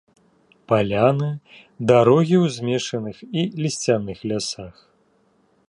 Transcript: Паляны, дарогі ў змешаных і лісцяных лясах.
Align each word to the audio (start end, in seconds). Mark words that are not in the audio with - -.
Паляны, 0.71 1.27
дарогі 1.91 2.37
ў 2.43 2.55
змешаных 2.55 3.17
і 3.41 3.45
лісцяных 3.67 4.17
лясах. 4.33 4.75